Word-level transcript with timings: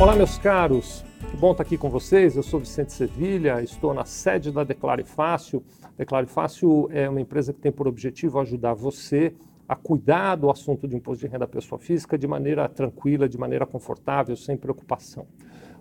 Olá, 0.00 0.16
meus 0.16 0.36
caros. 0.36 1.04
Que 1.30 1.36
bom 1.36 1.52
estar 1.52 1.62
aqui 1.62 1.78
com 1.78 1.88
vocês. 1.88 2.36
Eu 2.36 2.42
sou 2.42 2.58
Vicente 2.58 2.92
Sevilha, 2.92 3.62
estou 3.62 3.94
na 3.94 4.04
sede 4.04 4.50
da 4.50 4.64
Declare 4.64 5.04
Fácil. 5.04 5.62
Declare 5.96 6.26
Fácil 6.26 6.88
é 6.90 7.08
uma 7.08 7.20
empresa 7.20 7.52
que 7.52 7.60
tem 7.60 7.70
por 7.70 7.86
objetivo 7.86 8.40
ajudar 8.40 8.74
você 8.74 9.32
a 9.68 9.76
cuidar 9.76 10.34
do 10.34 10.50
assunto 10.50 10.88
de 10.88 10.96
imposto 10.96 11.24
de 11.24 11.32
renda 11.32 11.44
à 11.44 11.48
pessoa 11.48 11.78
física 11.78 12.18
de 12.18 12.26
maneira 12.26 12.68
tranquila, 12.68 13.28
de 13.28 13.38
maneira 13.38 13.64
confortável, 13.64 14.36
sem 14.36 14.56
preocupação. 14.56 15.26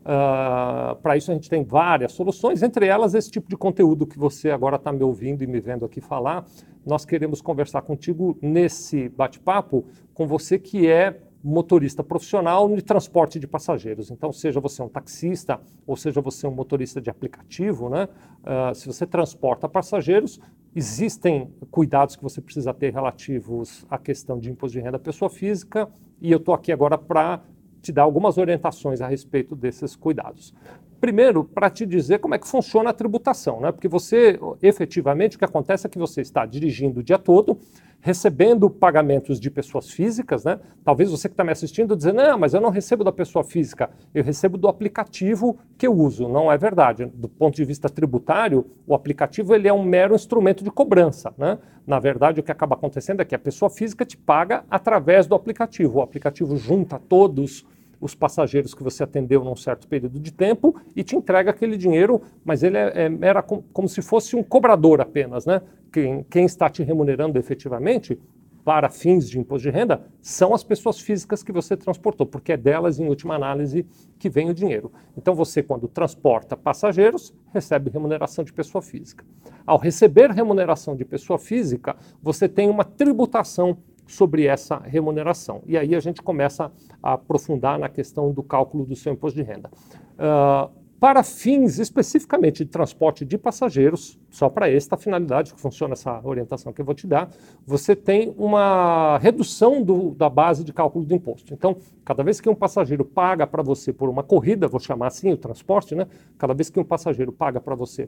Uh, 0.02 0.96
Para 1.02 1.18
isso 1.18 1.32
a 1.32 1.34
gente 1.34 1.50
tem 1.50 1.64
várias 1.64 2.12
soluções, 2.12 2.62
entre 2.62 2.86
elas 2.86 3.16
esse 3.16 3.32
tipo 3.32 3.50
de 3.50 3.58
conteúdo 3.58 4.06
que 4.06 4.18
você 4.18 4.52
agora 4.52 4.76
está 4.76 4.92
me 4.92 5.04
ouvindo 5.04 5.44
e 5.44 5.48
me 5.48 5.60
vendo 5.60 5.86
aqui 5.86 6.00
falar. 6.00 6.46
Nós 6.86 7.04
queremos 7.04 7.42
conversar 7.42 7.82
contigo 7.82 8.38
nesse 8.42 9.10
bate-papo 9.10 9.86
com 10.14 10.28
você 10.28 10.60
que 10.60 10.88
é 10.88 11.20
motorista 11.44 12.02
profissional 12.04 12.74
de 12.74 12.82
transporte 12.82 13.38
de 13.38 13.46
passageiros. 13.46 14.10
Então, 14.10 14.32
seja 14.32 14.60
você 14.60 14.82
um 14.82 14.88
taxista 14.88 15.60
ou 15.86 15.98
seja 15.98 16.22
você 16.22 16.48
um 16.48 16.52
motorista 16.52 17.02
de 17.02 17.10
aplicativo, 17.10 17.90
né? 17.90 18.08
Uh, 18.42 18.74
se 18.74 18.88
você 18.88 19.06
transporta 19.06 19.68
passageiros, 19.68 20.40
existem 20.74 21.54
cuidados 21.70 22.16
que 22.16 22.24
você 22.24 22.40
precisa 22.40 22.74
ter 22.74 22.94
relativos 22.94 23.86
à 23.90 23.98
questão 23.98 24.40
de 24.40 24.50
imposto 24.50 24.78
de 24.78 24.84
renda 24.84 24.98
pessoa 24.98 25.30
física 25.30 25.90
e 26.22 26.32
eu 26.32 26.38
estou 26.38 26.54
aqui 26.54 26.72
agora 26.72 26.98
para 26.98 27.42
te 27.82 27.92
dar 27.92 28.04
algumas 28.04 28.38
orientações 28.38 29.02
a 29.02 29.08
respeito 29.08 29.56
desses 29.56 29.96
cuidados. 29.96 30.54
Primeiro, 31.04 31.44
para 31.44 31.70
te 31.70 31.86
dizer 31.86 32.20
como 32.20 32.34
é 32.34 32.40
que 32.40 32.48
funciona 32.48 32.92
a 32.92 32.94
tributação, 32.94 33.60
né? 33.60 33.74
porque 33.74 33.90
você, 33.90 34.40
efetivamente, 34.62 35.36
o 35.36 35.40
que 35.40 35.44
acontece 35.44 35.86
é 35.86 35.90
que 35.90 36.00
você 36.00 36.22
está 36.22 36.46
dirigindo 36.46 37.02
o 37.02 37.04
dia 37.04 37.20
todo, 37.20 37.60
recebendo 38.00 38.70
pagamentos 38.70 39.38
de 39.38 39.52
pessoas 39.52 39.92
físicas, 39.92 40.46
né? 40.46 40.62
Talvez 40.82 41.12
você 41.12 41.28
que 41.28 41.34
está 41.34 41.44
me 41.44 41.52
assistindo 41.52 41.98
dizer, 41.98 42.14
não, 42.14 42.40
mas 42.40 42.54
eu 42.54 42.62
não 42.62 42.70
recebo 42.70 43.04
da 43.04 43.12
pessoa 43.12 43.44
física, 43.44 43.90
eu 44.16 44.24
recebo 44.24 44.58
do 44.58 44.70
aplicativo 44.70 45.58
que 45.78 45.86
eu 45.86 45.94
uso. 45.94 46.30
Não 46.30 46.50
é 46.50 46.58
verdade. 46.58 47.06
Do 47.14 47.28
ponto 47.28 47.54
de 47.54 47.66
vista 47.66 47.90
tributário, 47.90 48.66
o 48.88 48.96
aplicativo 48.96 49.54
ele 49.54 49.68
é 49.68 49.74
um 49.74 49.84
mero 49.84 50.16
instrumento 50.16 50.64
de 50.64 50.72
cobrança, 50.72 51.34
né? 51.38 51.60
Na 51.86 52.00
verdade, 52.00 52.40
o 52.40 52.44
que 52.44 52.52
acaba 52.52 52.76
acontecendo 52.76 53.22
é 53.22 53.26
que 53.26 53.36
a 53.36 53.40
pessoa 53.40 53.70
física 53.70 54.06
te 54.06 54.16
paga 54.16 54.64
através 54.70 55.28
do 55.28 55.36
aplicativo. 55.36 56.00
O 56.00 56.02
aplicativo 56.02 56.56
junta 56.56 56.98
todos 56.98 57.66
os 58.04 58.14
passageiros 58.14 58.74
que 58.74 58.84
você 58.84 59.04
atendeu 59.04 59.44
num 59.44 59.56
certo 59.56 59.88
período 59.88 60.20
de 60.20 60.34
tempo 60.34 60.76
e 60.94 61.04
te 61.04 61.16
entrega 61.16 61.52
aquele 61.52 61.78
dinheiro, 61.78 62.22
mas 62.44 62.62
ele 62.62 62.78
é, 62.78 63.06
é 63.06 63.18
era 63.22 63.42
como, 63.42 63.64
como 63.72 63.88
se 63.88 64.02
fosse 64.02 64.36
um 64.36 64.44
cobrador 64.44 65.00
apenas, 65.00 65.46
né? 65.46 65.62
Quem, 65.92 66.24
quem 66.30 66.46
está 66.46 66.70
te 66.70 66.84
remunerando 66.84 67.40
efetivamente 67.40 68.20
para 68.64 68.90
fins 68.90 69.30
de 69.30 69.40
imposto 69.40 69.70
de 69.70 69.70
renda 69.70 70.02
são 70.22 70.54
as 70.54 70.64
pessoas 70.64 71.00
físicas 71.00 71.44
que 71.44 71.52
você 71.52 71.78
transportou, 71.78 72.26
porque 72.26 72.54
é 72.54 72.58
delas, 72.58 73.00
em 73.00 73.08
última 73.08 73.36
análise, 73.36 73.86
que 74.18 74.30
vem 74.30 74.50
o 74.50 74.54
dinheiro. 74.54 74.92
Então, 75.18 75.36
você, 75.36 75.62
quando 75.62 75.88
transporta 75.88 76.56
passageiros, 76.56 77.34
recebe 77.54 77.90
remuneração 77.90 78.44
de 78.44 78.54
pessoa 78.54 78.82
física. 78.82 79.26
Ao 79.66 79.78
receber 79.78 80.32
remuneração 80.32 80.96
de 80.96 81.06
pessoa 81.06 81.38
física, 81.38 81.96
você 82.22 82.48
tem 82.48 82.70
uma 82.70 82.84
tributação 82.84 83.78
sobre 84.08 84.46
essa 84.46 84.78
remuneração. 84.78 85.62
E 85.66 85.78
aí 85.78 85.96
a 85.96 86.00
gente 86.00 86.22
começa 86.22 86.72
a 87.02 87.14
aprofundar 87.14 87.80
na 87.80 87.90
questão 87.90 88.32
do 88.32 88.44
cálculo 88.44 88.86
do 88.86 88.96
seu 88.96 89.14
imposto 89.14 89.38
de 89.38 89.44
renda. 89.44 89.70
Uh, 90.14 90.84
para 91.04 91.22
fins 91.22 91.80
especificamente 91.80 92.64
de 92.64 92.72
transporte 92.72 93.26
de 93.26 93.38
passageiros, 93.38 94.18
só 94.30 94.48
para 94.48 94.72
esta 94.72 94.96
finalidade 94.96 95.54
que 95.54 95.60
funciona 95.60 95.96
essa 95.96 96.22
orientação 96.24 96.72
que 96.72 96.80
eu 96.80 96.86
vou 96.86 96.96
te 96.96 97.06
dar, 97.06 97.30
você 97.66 97.94
tem 97.94 98.34
uma 98.38 99.18
redução 99.18 99.84
do, 99.84 100.12
da 100.12 100.30
base 100.30 100.64
de 100.64 100.72
cálculo 100.72 101.04
do 101.04 101.14
imposto. 101.14 101.54
Então, 101.54 101.76
cada 102.06 102.24
vez 102.24 102.40
que 102.40 102.48
um 102.48 102.56
passageiro 102.56 103.04
paga 103.04 103.46
para 103.46 103.62
você 103.62 103.92
por 103.92 104.08
uma 104.08 104.24
corrida, 104.24 104.66
vou 104.66 104.80
chamar 104.80 105.08
assim 105.08 105.34
o 105.34 105.36
transporte, 105.36 105.94
né? 105.94 106.08
Cada 106.38 106.54
vez 106.54 106.70
que 106.70 106.80
um 106.80 106.86
passageiro 106.86 107.34
paga 107.34 107.60
para 107.60 107.76
você 107.76 108.08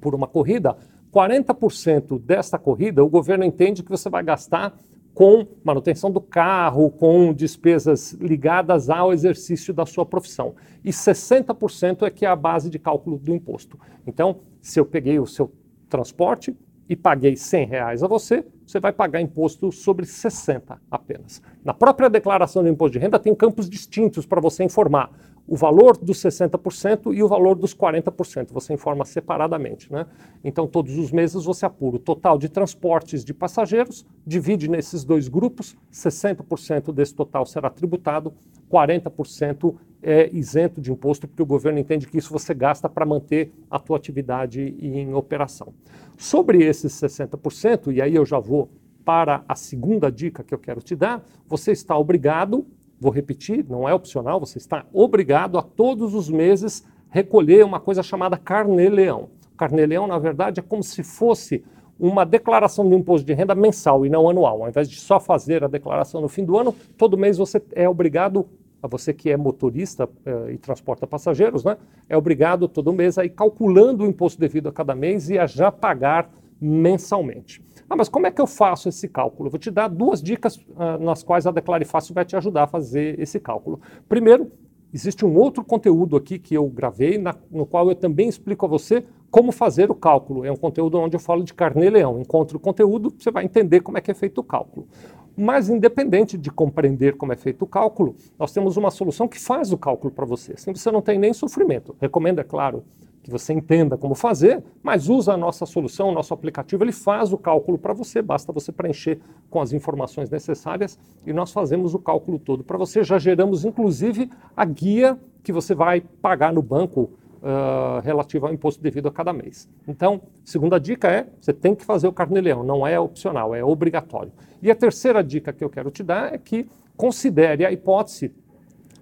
por 0.00 0.14
uma 0.14 0.26
corrida, 0.26 0.74
40% 1.12 2.18
desta 2.18 2.58
corrida 2.58 3.04
o 3.04 3.10
governo 3.10 3.44
entende 3.44 3.82
que 3.82 3.90
você 3.90 4.08
vai 4.08 4.22
gastar 4.22 4.74
com 5.16 5.46
manutenção 5.64 6.10
do 6.10 6.20
carro, 6.20 6.90
com 6.90 7.32
despesas 7.32 8.12
ligadas 8.12 8.90
ao 8.90 9.14
exercício 9.14 9.72
da 9.72 9.86
sua 9.86 10.04
profissão. 10.04 10.54
E 10.84 10.90
60% 10.90 12.02
é 12.02 12.10
que 12.10 12.26
é 12.26 12.28
a 12.28 12.36
base 12.36 12.68
de 12.68 12.78
cálculo 12.78 13.16
do 13.16 13.34
imposto. 13.34 13.80
Então, 14.06 14.40
se 14.60 14.78
eu 14.78 14.84
peguei 14.84 15.18
o 15.18 15.26
seu 15.26 15.50
transporte 15.88 16.54
e 16.86 16.94
paguei 16.94 17.34
100 17.34 17.66
reais 17.66 18.02
a 18.02 18.06
você, 18.06 18.44
você 18.66 18.78
vai 18.78 18.92
pagar 18.92 19.22
imposto 19.22 19.72
sobre 19.72 20.04
60 20.04 20.78
apenas. 20.90 21.40
Na 21.64 21.72
própria 21.72 22.10
declaração 22.10 22.62
do 22.62 22.68
imposto 22.68 22.92
de 22.92 22.98
renda 22.98 23.18
tem 23.18 23.34
campos 23.34 23.70
distintos 23.70 24.26
para 24.26 24.38
você 24.38 24.64
informar 24.64 25.10
o 25.46 25.56
valor 25.56 25.96
dos 25.96 26.18
60% 26.18 27.14
e 27.14 27.22
o 27.22 27.28
valor 27.28 27.54
dos 27.54 27.74
40%. 27.74 28.52
Você 28.52 28.74
informa 28.74 29.04
separadamente. 29.04 29.92
Né? 29.92 30.06
Então, 30.42 30.66
todos 30.66 30.98
os 30.98 31.12
meses 31.12 31.44
você 31.44 31.64
apura 31.64 31.96
o 31.96 31.98
total 31.98 32.36
de 32.38 32.48
transportes 32.48 33.24
de 33.24 33.32
passageiros, 33.32 34.04
divide 34.26 34.68
nesses 34.68 35.04
dois 35.04 35.28
grupos, 35.28 35.76
60% 35.92 36.92
desse 36.92 37.14
total 37.14 37.46
será 37.46 37.70
tributado, 37.70 38.32
40% 38.70 39.74
é 40.02 40.28
isento 40.32 40.80
de 40.80 40.92
imposto, 40.92 41.26
porque 41.26 41.42
o 41.42 41.46
governo 41.46 41.78
entende 41.78 42.06
que 42.06 42.18
isso 42.18 42.32
você 42.32 42.52
gasta 42.52 42.88
para 42.88 43.06
manter 43.06 43.52
a 43.70 43.78
tua 43.78 43.96
atividade 43.96 44.76
em 44.80 45.14
operação. 45.14 45.72
Sobre 46.16 46.64
esses 46.64 46.92
60%, 46.92 47.92
e 47.92 48.02
aí 48.02 48.14
eu 48.14 48.24
já 48.24 48.38
vou 48.38 48.68
para 49.04 49.44
a 49.48 49.54
segunda 49.54 50.10
dica 50.10 50.42
que 50.42 50.52
eu 50.52 50.58
quero 50.58 50.80
te 50.80 50.96
dar, 50.96 51.24
você 51.46 51.70
está 51.70 51.96
obrigado 51.96 52.66
vou 53.00 53.12
repetir, 53.12 53.64
não 53.68 53.88
é 53.88 53.94
opcional, 53.94 54.40
você 54.40 54.58
está 54.58 54.84
obrigado 54.92 55.58
a 55.58 55.62
todos 55.62 56.14
os 56.14 56.28
meses 56.28 56.84
recolher 57.10 57.64
uma 57.64 57.80
coisa 57.80 58.02
chamada 58.02 58.36
carnê-leão. 58.36 59.28
Carnê-leão, 59.56 60.06
na 60.06 60.18
verdade, 60.18 60.60
é 60.60 60.62
como 60.62 60.82
se 60.82 61.02
fosse 61.02 61.64
uma 61.98 62.24
declaração 62.24 62.88
de 62.88 62.94
imposto 62.94 63.26
de 63.26 63.32
renda 63.32 63.54
mensal 63.54 64.04
e 64.04 64.10
não 64.10 64.28
anual. 64.28 64.62
Ao 64.62 64.68
invés 64.68 64.88
de 64.88 64.96
só 65.00 65.18
fazer 65.18 65.64
a 65.64 65.68
declaração 65.68 66.20
no 66.20 66.28
fim 66.28 66.44
do 66.44 66.58
ano, 66.58 66.74
todo 66.96 67.16
mês 67.16 67.38
você 67.38 67.62
é 67.72 67.88
obrigado, 67.88 68.46
a 68.82 68.86
você 68.86 69.14
que 69.14 69.30
é 69.30 69.36
motorista 69.36 70.08
eh, 70.24 70.52
e 70.52 70.58
transporta 70.58 71.06
passageiros, 71.06 71.64
né, 71.64 71.78
é 72.08 72.16
obrigado 72.16 72.68
todo 72.68 72.92
mês 72.92 73.16
a 73.16 73.24
ir 73.24 73.30
calculando 73.30 74.04
o 74.04 74.06
imposto 74.06 74.38
devido 74.38 74.68
a 74.68 74.72
cada 74.72 74.94
mês 74.94 75.30
e 75.30 75.38
a 75.38 75.46
já 75.46 75.72
pagar 75.72 76.30
mensalmente. 76.60 77.62
Ah, 77.88 77.96
mas 77.96 78.08
como 78.08 78.26
é 78.26 78.30
que 78.30 78.40
eu 78.40 78.46
faço 78.46 78.88
esse 78.88 79.08
cálculo? 79.08 79.46
Eu 79.46 79.52
vou 79.52 79.60
te 79.60 79.70
dar 79.70 79.88
duas 79.88 80.22
dicas 80.22 80.56
uh, 80.56 80.98
nas 81.00 81.22
quais 81.22 81.46
a 81.46 81.50
Declare 81.50 81.84
Fácil 81.84 82.14
vai 82.14 82.24
te 82.24 82.36
ajudar 82.36 82.64
a 82.64 82.66
fazer 82.66 83.18
esse 83.20 83.38
cálculo. 83.38 83.80
Primeiro, 84.08 84.50
existe 84.92 85.24
um 85.24 85.36
outro 85.36 85.64
conteúdo 85.64 86.16
aqui 86.16 86.38
que 86.38 86.54
eu 86.54 86.66
gravei, 86.68 87.18
na, 87.18 87.34
no 87.50 87.64
qual 87.64 87.88
eu 87.88 87.94
também 87.94 88.28
explico 88.28 88.66
a 88.66 88.68
você 88.68 89.04
como 89.30 89.52
fazer 89.52 89.90
o 89.90 89.94
cálculo. 89.94 90.44
É 90.44 90.50
um 90.50 90.56
conteúdo 90.56 90.98
onde 90.98 91.14
eu 91.14 91.20
falo 91.20 91.44
de 91.44 91.54
carnê-leão. 91.54 92.20
Encontre 92.20 92.56
o 92.56 92.60
conteúdo, 92.60 93.14
você 93.16 93.30
vai 93.30 93.44
entender 93.44 93.80
como 93.80 93.98
é 93.98 94.00
que 94.00 94.10
é 94.10 94.14
feito 94.14 94.38
o 94.38 94.44
cálculo. 94.44 94.88
Mas, 95.36 95.68
independente 95.68 96.38
de 96.38 96.50
compreender 96.50 97.16
como 97.16 97.32
é 97.32 97.36
feito 97.36 97.62
o 97.62 97.66
cálculo, 97.66 98.16
nós 98.38 98.52
temos 98.52 98.78
uma 98.78 98.90
solução 98.90 99.28
que 99.28 99.38
faz 99.38 99.70
o 99.70 99.76
cálculo 99.76 100.10
para 100.10 100.24
você. 100.24 100.54
Assim 100.54 100.74
você 100.74 100.90
não 100.90 101.02
tem 101.02 101.18
nem 101.18 101.34
sofrimento. 101.34 101.94
Recomendo, 102.00 102.40
é 102.40 102.44
claro, 102.44 102.82
que 103.26 103.30
você 103.30 103.52
entenda 103.52 103.98
como 103.98 104.14
fazer, 104.14 104.62
mas 104.80 105.08
usa 105.08 105.32
a 105.32 105.36
nossa 105.36 105.66
solução, 105.66 106.10
o 106.10 106.12
nosso 106.12 106.32
aplicativo, 106.32 106.84
ele 106.84 106.92
faz 106.92 107.32
o 107.32 107.36
cálculo 107.36 107.76
para 107.76 107.92
você, 107.92 108.22
basta 108.22 108.52
você 108.52 108.70
preencher 108.70 109.18
com 109.50 109.60
as 109.60 109.72
informações 109.72 110.30
necessárias 110.30 110.96
e 111.26 111.32
nós 111.32 111.50
fazemos 111.50 111.92
o 111.92 111.98
cálculo 111.98 112.38
todo 112.38 112.62
para 112.62 112.78
você. 112.78 113.02
Já 113.02 113.18
geramos, 113.18 113.64
inclusive, 113.64 114.30
a 114.56 114.64
guia 114.64 115.18
que 115.42 115.52
você 115.52 115.74
vai 115.74 116.00
pagar 116.00 116.52
no 116.52 116.62
banco 116.62 117.10
uh, 117.42 118.00
relativo 118.04 118.46
ao 118.46 118.54
imposto 118.54 118.80
devido 118.80 119.08
a 119.08 119.12
cada 119.12 119.32
mês. 119.32 119.68
Então, 119.88 120.20
segunda 120.44 120.78
dica 120.78 121.08
é, 121.10 121.26
você 121.40 121.52
tem 121.52 121.74
que 121.74 121.84
fazer 121.84 122.06
o 122.06 122.12
carnê-leão, 122.12 122.62
não 122.62 122.86
é 122.86 122.98
opcional, 123.00 123.56
é 123.56 123.64
obrigatório. 123.64 124.30
E 124.62 124.70
a 124.70 124.74
terceira 124.76 125.20
dica 125.22 125.52
que 125.52 125.64
eu 125.64 125.68
quero 125.68 125.90
te 125.90 126.04
dar 126.04 126.32
é 126.32 126.38
que 126.38 126.68
considere 126.96 127.66
a 127.66 127.72
hipótese 127.72 128.32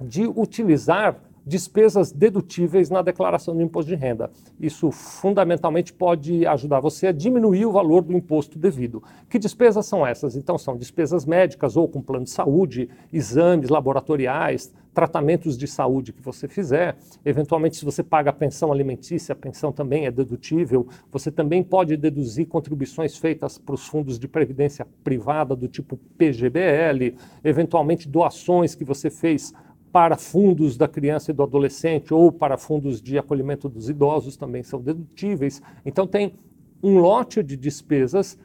de 0.00 0.26
utilizar 0.26 1.14
despesas 1.46 2.10
dedutíveis 2.10 2.90
na 2.90 3.02
declaração 3.02 3.54
do 3.54 3.62
imposto 3.62 3.90
de 3.90 3.96
renda. 3.96 4.30
Isso 4.58 4.90
fundamentalmente 4.90 5.92
pode 5.92 6.46
ajudar 6.46 6.80
você 6.80 7.08
a 7.08 7.12
diminuir 7.12 7.66
o 7.66 7.72
valor 7.72 8.02
do 8.02 8.12
imposto 8.12 8.58
devido. 8.58 9.02
Que 9.28 9.38
despesas 9.38 9.86
são 9.86 10.06
essas? 10.06 10.36
Então, 10.36 10.56
são 10.56 10.76
despesas 10.76 11.24
médicas 11.24 11.76
ou 11.76 11.88
com 11.88 12.00
plano 12.00 12.24
de 12.24 12.30
saúde, 12.30 12.88
exames 13.12 13.68
laboratoriais, 13.68 14.72
tratamentos 14.94 15.58
de 15.58 15.66
saúde 15.66 16.12
que 16.12 16.22
você 16.22 16.46
fizer. 16.46 16.96
Eventualmente, 17.24 17.76
se 17.76 17.84
você 17.84 18.02
paga 18.02 18.30
a 18.30 18.32
pensão 18.32 18.72
alimentícia, 18.72 19.32
a 19.32 19.36
pensão 19.36 19.72
também 19.72 20.06
é 20.06 20.10
dedutível. 20.10 20.86
Você 21.10 21.30
também 21.30 21.62
pode 21.62 21.96
deduzir 21.96 22.46
contribuições 22.46 23.18
feitas 23.18 23.58
para 23.58 23.74
os 23.74 23.86
fundos 23.86 24.18
de 24.18 24.28
previdência 24.28 24.86
privada 25.02 25.56
do 25.56 25.66
tipo 25.66 25.96
PGBL, 26.16 27.16
eventualmente 27.42 28.08
doações 28.08 28.74
que 28.74 28.84
você 28.84 29.10
fez 29.10 29.52
para 29.94 30.16
fundos 30.16 30.76
da 30.76 30.88
criança 30.88 31.30
e 31.30 31.34
do 31.34 31.44
adolescente 31.44 32.12
ou 32.12 32.32
para 32.32 32.58
fundos 32.58 33.00
de 33.00 33.16
acolhimento 33.16 33.68
dos 33.68 33.88
idosos 33.88 34.36
também 34.36 34.64
são 34.64 34.80
dedutíveis. 34.80 35.62
Então, 35.86 36.04
tem 36.04 36.34
um 36.82 36.98
lote 36.98 37.44
de 37.44 37.56
despesas 37.56 38.36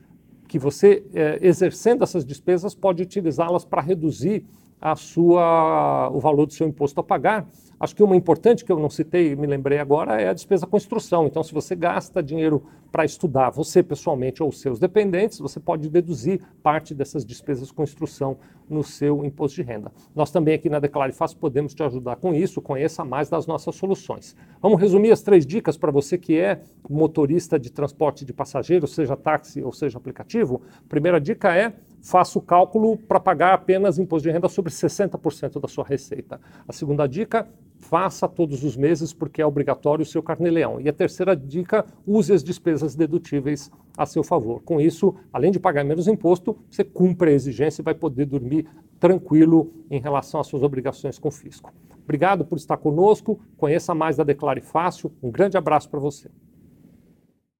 que 0.47 0.59
você, 0.59 1.03
eh, 1.11 1.39
exercendo 1.41 2.03
essas 2.03 2.23
despesas, 2.23 2.75
pode 2.75 3.01
utilizá-las 3.01 3.65
para 3.65 3.81
reduzir 3.81 4.45
a 4.81 4.95
sua, 4.95 6.09
o 6.11 6.19
valor 6.19 6.45
do 6.45 6.53
seu 6.53 6.67
imposto 6.67 6.99
a 6.99 7.03
pagar. 7.03 7.47
Acho 7.79 7.95
que 7.95 8.03
uma 8.03 8.15
importante 8.15 8.65
que 8.65 8.71
eu 8.71 8.77
não 8.77 8.89
citei 8.89 9.35
me 9.37 9.47
lembrei 9.47 9.77
agora 9.77 10.21
é 10.21 10.27
a 10.27 10.33
despesa 10.33 10.67
com 10.67 10.75
instrução. 10.75 11.25
Então, 11.25 11.41
se 11.41 11.53
você 11.53 11.75
gasta 11.75 12.21
dinheiro 12.21 12.61
para 12.91 13.05
estudar, 13.05 13.51
você 13.51 13.81
pessoalmente 13.81 14.43
ou 14.43 14.51
seus 14.51 14.79
dependentes, 14.79 15.39
você 15.39 15.59
pode 15.61 15.89
deduzir 15.89 16.41
parte 16.61 16.93
dessas 16.93 17.23
despesas 17.23 17.71
com 17.71 17.83
instrução 17.83 18.37
no 18.69 18.83
seu 18.83 19.23
imposto 19.23 19.55
de 19.55 19.63
renda. 19.63 19.91
Nós 20.13 20.29
também 20.29 20.55
aqui 20.55 20.69
na 20.69 20.79
Declare 20.79 21.13
Fácil 21.13 21.37
podemos 21.37 21.73
te 21.73 21.81
ajudar 21.81 22.17
com 22.17 22.33
isso, 22.33 22.61
conheça 22.61 23.05
mais 23.05 23.29
das 23.29 23.47
nossas 23.47 23.75
soluções. 23.75 24.35
Vamos 24.61 24.79
resumir 24.79 25.11
as 25.11 25.21
três 25.21 25.45
dicas 25.45 25.77
para 25.77 25.91
você 25.91 26.17
que 26.17 26.37
é 26.37 26.61
motorista 26.89 27.57
de 27.57 27.71
transporte 27.71 28.25
de 28.25 28.33
passageiros, 28.33 28.93
seja 28.93 29.15
táxi 29.15 29.61
ou 29.61 29.71
seja 29.71 29.97
aplicativo. 29.97 30.61
Primeira 30.89 31.19
dica 31.19 31.55
é 31.55 31.73
faça 32.01 32.37
o 32.39 32.41
cálculo 32.41 32.97
para 32.97 33.19
pagar 33.19 33.53
apenas 33.53 33.97
imposto 33.97 34.27
de 34.27 34.33
renda 34.33 34.47
sobre 34.47 34.71
60% 34.71 35.59
da 35.59 35.67
sua 35.67 35.83
receita. 35.83 36.39
A 36.67 36.73
segunda 36.73 37.07
dica, 37.07 37.47
faça 37.79 38.27
todos 38.27 38.63
os 38.63 38.75
meses 38.75 39.13
porque 39.13 39.41
é 39.41 39.45
obrigatório 39.45 40.03
o 40.03 40.05
seu 40.05 40.21
carnê-leão. 40.21 40.79
E 40.81 40.89
a 40.89 40.93
terceira 40.93 41.35
dica, 41.35 41.85
use 42.05 42.33
as 42.33 42.43
despesas 42.43 42.95
dedutíveis 42.95 43.71
a 43.97 44.05
seu 44.05 44.23
favor. 44.23 44.61
Com 44.63 44.79
isso, 44.79 45.15
além 45.31 45.51
de 45.51 45.59
pagar 45.59 45.83
menos 45.83 46.07
imposto, 46.07 46.57
você 46.69 46.83
cumpre 46.83 47.31
a 47.31 47.33
exigência 47.33 47.81
e 47.81 47.85
vai 47.85 47.93
poder 47.93 48.25
dormir 48.25 48.67
tranquilo 48.99 49.71
em 49.89 49.99
relação 49.99 50.39
às 50.39 50.47
suas 50.47 50.61
obrigações 50.61 51.17
com 51.17 51.29
o 51.29 51.31
fisco. 51.31 51.73
Obrigado 52.03 52.43
por 52.43 52.57
estar 52.57 52.77
conosco. 52.77 53.39
Conheça 53.55 53.93
mais 53.93 54.17
da 54.17 54.23
Declare 54.23 54.61
Fácil. 54.61 55.11
Um 55.21 55.31
grande 55.31 55.57
abraço 55.57 55.89
para 55.89 55.99
você. 55.99 56.29